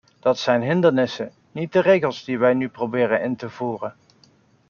Dat 0.19 0.39
zijn 0.39 0.61
hindernissen, 0.61 1.31
niet 1.51 1.73
de 1.73 1.79
regels 1.81 2.23
die 2.23 2.39
we 2.39 2.47
nu 2.47 2.69
proberen 2.69 3.21
in 3.21 3.35
te 3.35 3.49
voeren. 3.49 3.95